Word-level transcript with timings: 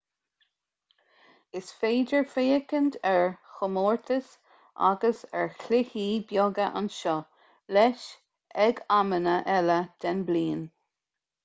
is 1.59 1.67
féidir 1.81 2.23
féachaint 2.31 2.97
ar 3.09 3.27
chomórtais 3.57 4.31
agus 4.89 5.21
ar 5.43 5.47
chluichí 5.61 6.07
beaga 6.33 6.67
anseo 6.83 7.15
leis 7.79 8.09
ag 8.67 8.85
amanna 9.01 9.39
eile 9.61 9.79
den 10.07 10.29
bhliain 10.33 10.69